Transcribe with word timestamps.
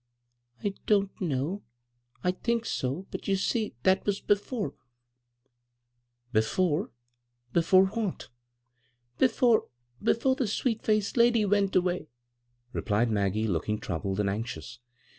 I 0.63 0.73
don't 0.87 1.11
know. 1.21 1.61
I 2.23 2.31
think 2.31 2.65
so— 2.65 3.05
but 3.11 3.27
you 3.27 3.35
see 3.35 3.75
that 3.83 4.03
was 4.03 4.19
before."" 4.19 4.73
Before? 6.33 6.89
Before 7.53 7.85
what?"" 7.85 8.29
Before— 9.19 9.67
before 10.03 10.33
the 10.33 10.47
sweet 10.47 10.81
faced 10.81 11.17
lady 11.17 11.45
went 11.45 11.75
away," 11.75 12.07
replied 12.73 13.11
Maggie, 13.11 13.47
looking 13.47 13.77
troubled 13.79 14.19
and 14.19 14.27
anxious. 14.27 14.79